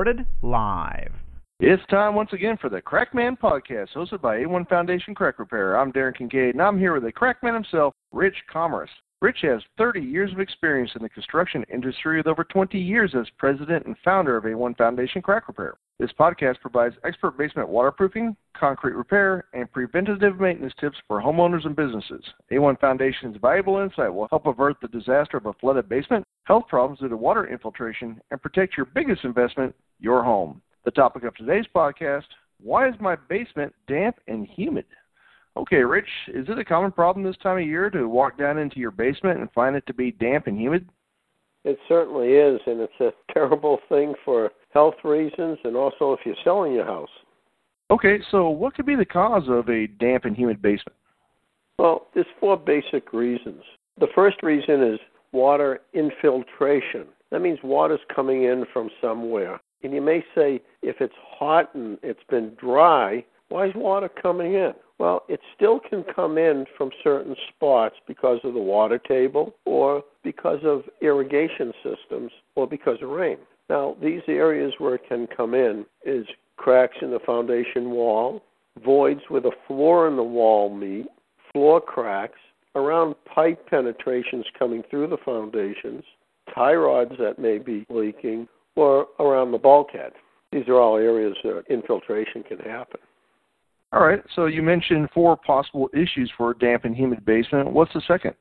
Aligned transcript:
Recorded 0.00 0.26
live. 0.40 1.12
It's 1.60 1.82
time 1.90 2.14
once 2.14 2.32
again 2.32 2.56
for 2.58 2.70
the 2.70 2.80
Crackman 2.80 3.36
Podcast, 3.36 3.88
hosted 3.94 4.22
by 4.22 4.38
A1 4.38 4.66
Foundation 4.66 5.14
Crack 5.14 5.38
Repair. 5.38 5.76
I'm 5.76 5.92
Darren 5.92 6.16
Kincaid, 6.16 6.54
and 6.54 6.62
I'm 6.62 6.78
here 6.78 6.94
with 6.94 7.02
the 7.02 7.12
Crackman 7.12 7.52
himself, 7.52 7.92
Rich 8.10 8.36
Commerce. 8.50 8.88
Rich 9.20 9.40
has 9.42 9.60
30 9.76 10.00
years 10.00 10.32
of 10.32 10.40
experience 10.40 10.90
in 10.96 11.02
the 11.02 11.08
construction 11.10 11.66
industry 11.70 12.16
with 12.16 12.28
over 12.28 12.44
20 12.44 12.78
years 12.78 13.14
as 13.14 13.26
president 13.36 13.84
and 13.84 13.94
founder 14.02 14.38
of 14.38 14.44
A1 14.44 14.78
Foundation 14.78 15.20
Crack 15.20 15.48
Repair. 15.48 15.74
This 16.00 16.10
podcast 16.18 16.60
provides 16.60 16.94
expert 17.04 17.36
basement 17.36 17.68
waterproofing, 17.68 18.34
concrete 18.56 18.94
repair, 18.94 19.44
and 19.52 19.70
preventative 19.70 20.40
maintenance 20.40 20.72
tips 20.80 20.96
for 21.06 21.20
homeowners 21.20 21.66
and 21.66 21.76
businesses. 21.76 22.24
A1 22.50 22.80
Foundation's 22.80 23.36
valuable 23.36 23.80
insight 23.80 24.14
will 24.14 24.26
help 24.30 24.46
avert 24.46 24.78
the 24.80 24.88
disaster 24.88 25.36
of 25.36 25.44
a 25.44 25.52
flooded 25.60 25.90
basement, 25.90 26.24
health 26.44 26.64
problems 26.70 27.00
due 27.00 27.10
to 27.10 27.18
water 27.18 27.48
infiltration, 27.48 28.18
and 28.30 28.40
protect 28.40 28.78
your 28.78 28.86
biggest 28.86 29.24
investment, 29.24 29.74
your 29.98 30.24
home. 30.24 30.62
The 30.86 30.90
topic 30.90 31.24
of 31.24 31.36
today's 31.36 31.66
podcast 31.76 32.24
Why 32.62 32.88
is 32.88 32.94
my 32.98 33.16
basement 33.28 33.74
damp 33.86 34.16
and 34.26 34.46
humid? 34.46 34.86
Okay, 35.58 35.84
Rich, 35.84 36.08
is 36.28 36.48
it 36.48 36.58
a 36.58 36.64
common 36.64 36.92
problem 36.92 37.26
this 37.26 37.36
time 37.42 37.58
of 37.58 37.66
year 37.66 37.90
to 37.90 38.08
walk 38.08 38.38
down 38.38 38.56
into 38.56 38.78
your 38.78 38.90
basement 38.90 39.38
and 39.38 39.52
find 39.52 39.76
it 39.76 39.86
to 39.86 39.92
be 39.92 40.12
damp 40.12 40.46
and 40.46 40.58
humid? 40.58 40.88
It 41.62 41.78
certainly 41.88 42.28
is, 42.28 42.58
and 42.66 42.80
it's 42.80 43.00
a 43.00 43.10
terrible 43.34 43.80
thing 43.90 44.14
for 44.24 44.50
health 44.72 44.94
reasons 45.04 45.58
and 45.64 45.76
also 45.76 46.12
if 46.12 46.20
you're 46.24 46.34
selling 46.44 46.72
your 46.72 46.86
house. 46.86 47.10
Okay, 47.90 48.20
so 48.30 48.48
what 48.48 48.74
could 48.74 48.86
be 48.86 48.94
the 48.94 49.04
cause 49.04 49.42
of 49.48 49.68
a 49.68 49.86
damp 49.86 50.24
and 50.24 50.36
humid 50.36 50.62
basement? 50.62 50.96
Well, 51.78 52.06
there's 52.14 52.26
four 52.38 52.56
basic 52.56 53.12
reasons. 53.12 53.62
The 53.98 54.08
first 54.14 54.42
reason 54.42 54.82
is 54.82 55.00
water 55.32 55.80
infiltration. 55.92 57.06
That 57.30 57.40
means 57.40 57.58
water's 57.64 58.00
coming 58.14 58.44
in 58.44 58.64
from 58.72 58.90
somewhere. 59.00 59.60
And 59.82 59.92
you 59.92 60.00
may 60.00 60.22
say, 60.34 60.60
if 60.82 60.96
it's 61.00 61.14
hot 61.38 61.74
and 61.74 61.98
it's 62.02 62.22
been 62.28 62.52
dry, 62.60 63.24
why 63.48 63.66
is 63.66 63.72
water 63.74 64.08
coming 64.08 64.54
in? 64.54 64.72
Well, 64.98 65.22
it 65.28 65.40
still 65.56 65.80
can 65.80 66.04
come 66.14 66.36
in 66.36 66.66
from 66.76 66.90
certain 67.02 67.34
spots 67.48 67.96
because 68.06 68.38
of 68.44 68.52
the 68.52 68.60
water 68.60 68.98
table 68.98 69.54
or 69.64 70.04
because 70.22 70.60
of 70.62 70.82
irrigation 71.00 71.72
systems 71.82 72.30
or 72.54 72.66
because 72.66 72.98
of 73.00 73.08
rain. 73.08 73.38
Now, 73.70 73.96
these 74.02 74.22
areas 74.26 74.74
where 74.78 74.96
it 74.96 75.02
can 75.08 75.28
come 75.28 75.54
in 75.54 75.86
is 76.04 76.26
cracks 76.56 76.96
in 77.02 77.12
the 77.12 77.20
foundation 77.20 77.92
wall, 77.92 78.42
voids 78.84 79.20
where 79.28 79.40
the 79.40 79.52
floor 79.68 80.08
and 80.08 80.18
the 80.18 80.24
wall 80.24 80.74
meet, 80.74 81.06
floor 81.52 81.80
cracks, 81.80 82.38
around 82.74 83.14
pipe 83.32 83.64
penetrations 83.70 84.44
coming 84.58 84.82
through 84.90 85.06
the 85.06 85.18
foundations, 85.24 86.02
tie 86.52 86.74
rods 86.74 87.12
that 87.20 87.38
may 87.38 87.58
be 87.58 87.86
leaking, 87.90 88.48
or 88.74 89.06
around 89.20 89.52
the 89.52 89.58
bulkhead. 89.58 90.12
These 90.50 90.66
are 90.66 90.80
all 90.80 90.96
areas 90.96 91.36
where 91.42 91.62
infiltration 91.70 92.42
can 92.42 92.58
happen. 92.58 92.98
All 93.92 94.04
right, 94.04 94.22
so 94.34 94.46
you 94.46 94.62
mentioned 94.62 95.10
four 95.14 95.36
possible 95.36 95.88
issues 95.94 96.30
for 96.36 96.50
a 96.50 96.58
damp 96.58 96.86
and 96.86 96.96
humid 96.96 97.24
basement. 97.24 97.72
What's 97.72 97.92
the 97.92 98.02
second? 98.08 98.34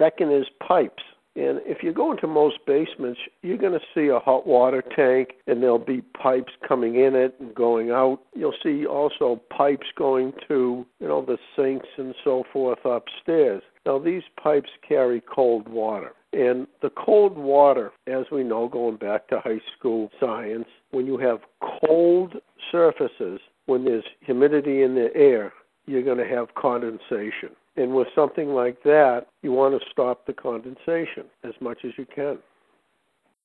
Second 0.00 0.30
is 0.30 0.46
pipes. 0.66 1.02
And 1.36 1.60
if 1.66 1.82
you 1.82 1.92
go 1.92 2.12
into 2.12 2.26
most 2.26 2.58
basements, 2.66 3.20
you're 3.42 3.58
going 3.58 3.78
to 3.78 3.86
see 3.94 4.08
a 4.08 4.18
hot 4.18 4.46
water 4.46 4.82
tank 4.82 5.34
and 5.46 5.62
there'll 5.62 5.78
be 5.78 6.00
pipes 6.20 6.52
coming 6.66 6.96
in 6.96 7.14
it 7.14 7.34
and 7.38 7.54
going 7.54 7.90
out. 7.90 8.20
You'll 8.34 8.54
see 8.62 8.86
also 8.86 9.42
pipes 9.50 9.86
going 9.98 10.32
to, 10.48 10.86
you 10.98 11.06
know, 11.06 11.22
the 11.22 11.36
sinks 11.54 11.88
and 11.98 12.14
so 12.24 12.44
forth 12.52 12.78
upstairs. 12.86 13.62
Now, 13.84 13.98
these 13.98 14.22
pipes 14.42 14.70
carry 14.86 15.20
cold 15.20 15.68
water. 15.68 16.12
And 16.32 16.66
the 16.82 16.90
cold 16.90 17.36
water, 17.36 17.92
as 18.06 18.24
we 18.32 18.42
know, 18.42 18.68
going 18.68 18.96
back 18.96 19.28
to 19.28 19.40
high 19.40 19.60
school 19.78 20.10
science, 20.18 20.66
when 20.90 21.06
you 21.06 21.18
have 21.18 21.40
cold 21.86 22.34
surfaces, 22.72 23.40
when 23.66 23.84
there's 23.84 24.04
humidity 24.20 24.82
in 24.82 24.94
the 24.94 25.14
air, 25.14 25.52
you're 25.86 26.02
going 26.02 26.18
to 26.18 26.26
have 26.26 26.54
condensation. 26.54 27.50
And 27.76 27.94
with 27.94 28.08
something 28.14 28.48
like 28.48 28.82
that, 28.84 29.26
you 29.42 29.52
want 29.52 29.80
to 29.80 29.88
stop 29.90 30.26
the 30.26 30.32
condensation 30.32 31.24
as 31.44 31.52
much 31.60 31.78
as 31.84 31.92
you 31.98 32.06
can. 32.06 32.38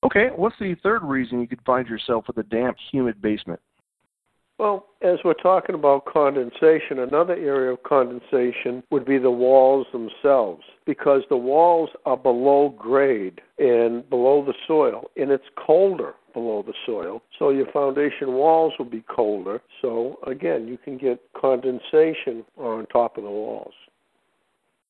Okay, 0.04 0.28
what's 0.34 0.56
the 0.58 0.74
third 0.82 1.02
reason 1.02 1.40
you 1.40 1.46
could 1.46 1.62
find 1.64 1.86
yourself 1.86 2.24
with 2.26 2.38
a 2.38 2.42
damp, 2.44 2.76
humid 2.90 3.20
basement? 3.22 3.60
Well, 4.58 4.86
as 5.00 5.18
we're 5.24 5.34
talking 5.34 5.74
about 5.74 6.04
condensation, 6.04 7.00
another 7.00 7.34
area 7.34 7.72
of 7.72 7.82
condensation 7.82 8.82
would 8.90 9.04
be 9.04 9.18
the 9.18 9.30
walls 9.30 9.86
themselves 9.92 10.62
because 10.86 11.22
the 11.28 11.36
walls 11.36 11.90
are 12.06 12.16
below 12.16 12.68
grade 12.78 13.40
and 13.58 14.08
below 14.08 14.44
the 14.44 14.54
soil, 14.66 15.10
and 15.16 15.30
it's 15.30 15.44
colder 15.56 16.14
below 16.32 16.62
the 16.66 16.74
soil. 16.86 17.22
So 17.38 17.50
your 17.50 17.70
foundation 17.72 18.34
walls 18.34 18.72
will 18.78 18.86
be 18.86 19.04
colder. 19.14 19.60
So 19.80 20.18
again, 20.26 20.68
you 20.68 20.78
can 20.78 20.96
get 20.96 21.20
condensation 21.36 22.44
on 22.56 22.86
top 22.86 23.16
of 23.16 23.24
the 23.24 23.30
walls. 23.30 23.74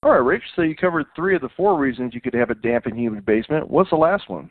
All 0.03 0.11
right, 0.11 0.17
Rich. 0.17 0.43
So 0.57 0.63
you 0.63 0.75
covered 0.75 1.07
three 1.15 1.37
of 1.37 1.43
the 1.43 1.49
four 1.57 1.79
reasons 1.79 2.13
you 2.13 2.21
could 2.21 2.35
have 2.35 2.51
a 2.51 2.57
damp 2.57 2.87
and 2.87 2.99
humid 2.99 3.25
basement. 3.25 3.71
What's 3.71 3.91
the 3.91 3.97
last 3.97 4.29
one? 4.29 4.51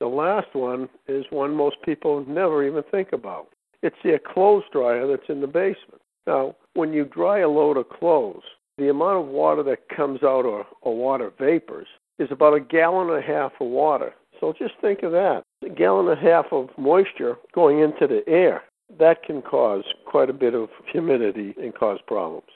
The 0.00 0.06
last 0.06 0.48
one 0.54 0.88
is 1.06 1.24
one 1.30 1.54
most 1.54 1.76
people 1.84 2.24
never 2.26 2.66
even 2.66 2.82
think 2.90 3.12
about. 3.12 3.48
It's 3.82 3.96
the 4.02 4.18
clothes 4.18 4.64
dryer 4.72 5.06
that's 5.06 5.28
in 5.28 5.40
the 5.40 5.46
basement. 5.46 6.00
Now, 6.26 6.56
when 6.74 6.92
you 6.92 7.04
dry 7.04 7.40
a 7.40 7.48
load 7.48 7.76
of 7.76 7.88
clothes, 7.88 8.42
the 8.78 8.88
amount 8.88 9.24
of 9.24 9.26
water 9.26 9.62
that 9.64 9.88
comes 9.94 10.22
out 10.22 10.46
or, 10.46 10.66
or 10.80 10.96
water 10.96 11.32
vapors 11.38 11.86
is 12.18 12.28
about 12.30 12.54
a 12.54 12.60
gallon 12.60 13.10
and 13.10 13.22
a 13.22 13.26
half 13.26 13.52
of 13.60 13.68
water. 13.68 14.14
So 14.40 14.54
just 14.58 14.74
think 14.80 15.02
of 15.02 15.12
that. 15.12 15.42
A 15.64 15.68
gallon 15.68 16.08
and 16.08 16.18
a 16.18 16.20
half 16.20 16.46
of 16.50 16.70
moisture 16.78 17.36
going 17.54 17.80
into 17.80 18.06
the 18.06 18.22
air. 18.26 18.62
That 18.98 19.22
can 19.22 19.42
cause 19.42 19.84
quite 20.06 20.30
a 20.30 20.34
bit 20.34 20.54
of 20.54 20.68
humidity 20.90 21.54
and 21.60 21.74
cause 21.74 21.98
problems. 22.06 22.48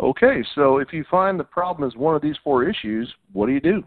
Okay, 0.00 0.42
so 0.54 0.78
if 0.78 0.92
you 0.92 1.04
find 1.10 1.38
the 1.38 1.44
problem 1.44 1.86
is 1.86 1.94
one 1.94 2.14
of 2.14 2.22
these 2.22 2.36
four 2.42 2.64
issues, 2.64 3.12
what 3.32 3.46
do 3.46 3.52
you 3.52 3.60
do? 3.60 3.82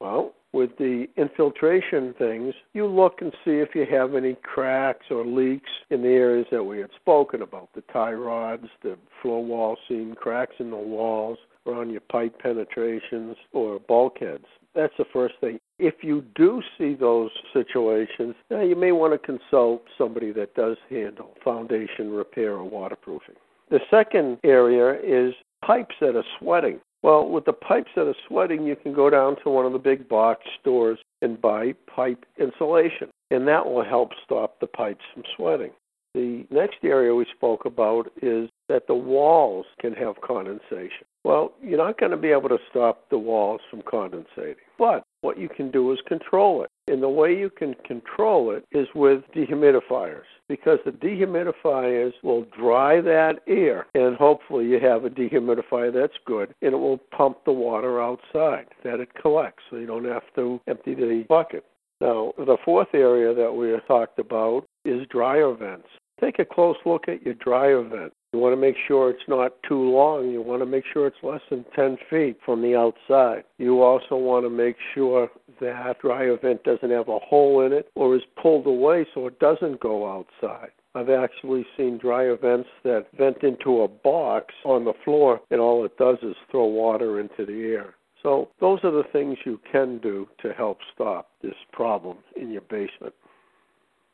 Well, 0.00 0.32
with 0.54 0.70
the 0.78 1.06
infiltration 1.16 2.14
things, 2.18 2.54
you 2.72 2.86
look 2.86 3.20
and 3.20 3.32
see 3.44 3.52
if 3.52 3.74
you 3.74 3.86
have 3.90 4.14
any 4.14 4.36
cracks 4.42 5.06
or 5.10 5.24
leaks 5.24 5.70
in 5.90 6.02
the 6.02 6.08
areas 6.08 6.46
that 6.50 6.64
we 6.64 6.78
had 6.78 6.90
spoken 7.00 7.42
about 7.42 7.68
the 7.74 7.82
tie 7.92 8.12
rods, 8.12 8.66
the 8.82 8.96
floor 9.20 9.44
wall 9.44 9.76
seam, 9.86 10.14
cracks 10.14 10.54
in 10.58 10.70
the 10.70 10.76
walls, 10.76 11.38
around 11.66 11.90
your 11.90 12.00
pipe 12.00 12.38
penetrations, 12.40 13.36
or 13.52 13.80
bulkheads. 13.80 14.46
That's 14.74 14.94
the 14.98 15.04
first 15.12 15.34
thing. 15.40 15.58
If 15.78 15.96
you 16.02 16.24
do 16.34 16.62
see 16.78 16.94
those 16.94 17.30
situations, 17.52 18.34
you 18.50 18.76
may 18.76 18.92
want 18.92 19.12
to 19.12 19.18
consult 19.18 19.82
somebody 19.98 20.32
that 20.32 20.54
does 20.54 20.76
handle 20.88 21.34
foundation 21.44 22.10
repair 22.10 22.52
or 22.52 22.64
waterproofing. 22.64 23.36
The 23.72 23.80
second 23.90 24.36
area 24.44 25.00
is 25.02 25.32
pipes 25.64 25.94
that 26.02 26.14
are 26.14 26.24
sweating. 26.38 26.78
Well, 27.02 27.26
with 27.26 27.46
the 27.46 27.54
pipes 27.54 27.90
that 27.96 28.06
are 28.06 28.14
sweating, 28.28 28.66
you 28.66 28.76
can 28.76 28.92
go 28.92 29.08
down 29.08 29.36
to 29.42 29.48
one 29.48 29.64
of 29.64 29.72
the 29.72 29.78
big 29.78 30.10
box 30.10 30.42
stores 30.60 30.98
and 31.22 31.40
buy 31.40 31.72
pipe 31.86 32.26
insulation, 32.38 33.08
and 33.30 33.48
that 33.48 33.64
will 33.64 33.82
help 33.82 34.10
stop 34.22 34.60
the 34.60 34.66
pipes 34.66 35.02
from 35.14 35.22
sweating. 35.34 35.70
The 36.12 36.44
next 36.50 36.84
area 36.84 37.14
we 37.14 37.24
spoke 37.34 37.64
about 37.64 38.12
is 38.20 38.50
that 38.68 38.86
the 38.88 38.94
walls 38.94 39.64
can 39.80 39.94
have 39.94 40.20
condensation. 40.20 41.06
Well, 41.24 41.52
you're 41.62 41.78
not 41.78 41.98
going 41.98 42.10
to 42.10 42.18
be 42.18 42.30
able 42.30 42.50
to 42.50 42.58
stop 42.68 43.08
the 43.08 43.16
walls 43.16 43.62
from 43.70 43.80
condensating, 43.80 44.56
but 44.78 45.02
what 45.22 45.38
you 45.38 45.48
can 45.48 45.70
do 45.70 45.90
is 45.92 45.98
control 46.06 46.62
it. 46.62 46.68
And 46.88 47.02
the 47.02 47.08
way 47.08 47.36
you 47.36 47.48
can 47.48 47.74
control 47.86 48.50
it 48.50 48.64
is 48.72 48.88
with 48.94 49.22
dehumidifiers 49.34 50.24
because 50.48 50.78
the 50.84 50.90
dehumidifiers 50.90 52.12
will 52.24 52.44
dry 52.58 53.00
that 53.00 53.40
air 53.46 53.86
and 53.94 54.16
hopefully 54.16 54.66
you 54.66 54.80
have 54.80 55.04
a 55.04 55.10
dehumidifier 55.10 55.92
that's 55.92 56.18
good 56.26 56.54
and 56.60 56.72
it 56.72 56.76
will 56.76 56.98
pump 57.16 57.38
the 57.44 57.52
water 57.52 58.02
outside 58.02 58.66
that 58.82 58.98
it 58.98 59.14
collects 59.14 59.62
so 59.70 59.76
you 59.76 59.86
don't 59.86 60.04
have 60.04 60.24
to 60.34 60.60
empty 60.66 60.94
the 60.94 61.24
bucket. 61.28 61.64
Now, 62.00 62.32
the 62.36 62.56
fourth 62.64 62.88
area 62.94 63.32
that 63.32 63.52
we 63.52 63.72
talked 63.86 64.18
about 64.18 64.66
is 64.84 65.06
dryer 65.08 65.54
vents. 65.54 65.86
Take 66.20 66.40
a 66.40 66.44
close 66.44 66.76
look 66.84 67.08
at 67.08 67.22
your 67.22 67.34
dryer 67.34 67.82
vent. 67.82 68.12
You 68.32 68.38
want 68.38 68.54
to 68.54 68.60
make 68.60 68.76
sure 68.88 69.10
it's 69.10 69.28
not 69.28 69.52
too 69.68 69.90
long. 69.90 70.30
You 70.30 70.40
want 70.40 70.62
to 70.62 70.66
make 70.66 70.84
sure 70.90 71.06
it's 71.06 71.16
less 71.22 71.42
than 71.50 71.66
10 71.76 71.98
feet 72.08 72.38
from 72.44 72.62
the 72.62 72.74
outside. 72.74 73.44
You 73.58 73.82
also 73.82 74.16
want 74.16 74.46
to 74.46 74.50
make 74.50 74.76
sure 74.94 75.28
that 75.60 76.00
dry 76.00 76.34
vent 76.40 76.64
doesn't 76.64 76.90
have 76.90 77.08
a 77.08 77.18
hole 77.18 77.60
in 77.66 77.72
it 77.72 77.90
or 77.94 78.16
is 78.16 78.22
pulled 78.40 78.66
away 78.66 79.06
so 79.14 79.26
it 79.26 79.38
doesn't 79.38 79.80
go 79.80 80.10
outside. 80.10 80.70
I've 80.94 81.10
actually 81.10 81.66
seen 81.76 81.98
dryer 81.98 82.36
vents 82.36 82.68
that 82.84 83.06
vent 83.16 83.42
into 83.42 83.82
a 83.82 83.88
box 83.88 84.54
on 84.64 84.84
the 84.84 84.92
floor, 85.04 85.40
and 85.50 85.60
all 85.60 85.84
it 85.84 85.96
does 85.96 86.18
is 86.22 86.36
throw 86.50 86.66
water 86.66 87.18
into 87.18 87.46
the 87.46 87.72
air. 87.72 87.94
So, 88.22 88.50
those 88.60 88.78
are 88.84 88.90
the 88.90 89.08
things 89.12 89.38
you 89.44 89.58
can 89.70 89.98
do 89.98 90.28
to 90.42 90.52
help 90.52 90.78
stop 90.94 91.30
this 91.42 91.56
problem 91.72 92.18
in 92.36 92.50
your 92.50 92.62
basement. 92.62 93.14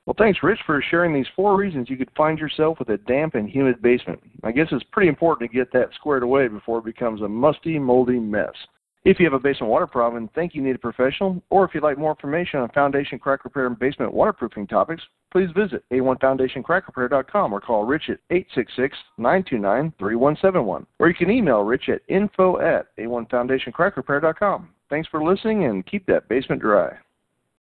Well, 0.08 0.16
thanks, 0.16 0.42
Rich, 0.42 0.60
for 0.64 0.80
sharing 0.80 1.12
these 1.12 1.26
four 1.36 1.54
reasons 1.54 1.90
you 1.90 1.98
could 1.98 2.08
find 2.16 2.38
yourself 2.38 2.78
with 2.78 2.88
a 2.88 2.96
damp 2.96 3.34
and 3.34 3.46
humid 3.46 3.82
basement. 3.82 4.18
I 4.42 4.52
guess 4.52 4.68
it's 4.72 4.82
pretty 4.90 5.10
important 5.10 5.50
to 5.50 5.54
get 5.54 5.70
that 5.74 5.90
squared 5.96 6.22
away 6.22 6.48
before 6.48 6.78
it 6.78 6.86
becomes 6.86 7.20
a 7.20 7.28
musty, 7.28 7.78
moldy 7.78 8.18
mess. 8.18 8.54
If 9.04 9.20
you 9.20 9.26
have 9.26 9.34
a 9.34 9.38
basement 9.38 9.70
water 9.70 9.86
problem 9.86 10.22
and 10.22 10.32
think 10.32 10.54
you 10.54 10.62
need 10.62 10.76
a 10.76 10.78
professional, 10.78 11.42
or 11.50 11.66
if 11.66 11.74
you'd 11.74 11.82
like 11.82 11.98
more 11.98 12.12
information 12.12 12.58
on 12.60 12.70
foundation 12.70 13.18
crack 13.18 13.44
repair 13.44 13.66
and 13.66 13.78
basement 13.78 14.14
waterproofing 14.14 14.66
topics, 14.66 15.02
please 15.30 15.50
visit 15.54 15.84
a1foundationcrackrepair.com 15.92 17.52
or 17.52 17.60
call 17.60 17.84
Rich 17.84 18.08
at 18.08 18.20
866-929-3171. 19.20 20.86
Or 21.00 21.08
you 21.08 21.14
can 21.14 21.30
email 21.30 21.64
Rich 21.64 21.90
at 21.90 22.00
info 22.08 22.58
at 22.60 22.86
a1foundationcrackrepair.com. 22.96 24.70
Thanks 24.88 25.08
for 25.10 25.22
listening 25.22 25.64
and 25.64 25.84
keep 25.84 26.06
that 26.06 26.30
basement 26.30 26.62
dry. 26.62 26.96